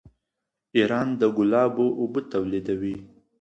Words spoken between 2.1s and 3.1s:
تولیدوي.